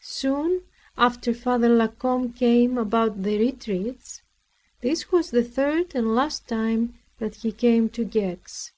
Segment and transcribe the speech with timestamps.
[0.00, 0.64] Soon
[0.98, 4.20] after, Father La Combe came about the retreats.
[4.80, 8.72] This was the third and last time that he came to Gex.